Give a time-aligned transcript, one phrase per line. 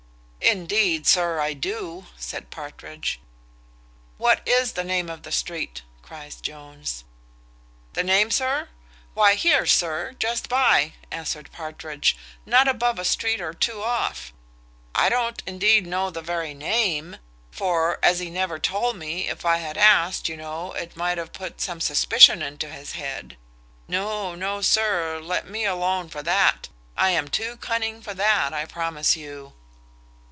[0.43, 3.21] "Indeed, sir, I do," says Partridge.
[4.17, 7.05] "What is the name of the street?" cries Jones.
[7.93, 8.67] "The name, sir?
[9.13, 14.33] why, here, sir, just by," answered Partridge, "not above a street or two off.
[14.93, 17.15] I don't, indeed, know the very name;
[17.49, 21.31] for, as he never told me, if I had asked, you know, it might have
[21.31, 23.37] put some suspicion into his head.
[23.87, 26.67] No, no, sir, let me alone for that.
[26.97, 29.53] I am too cunning for that, I promise you."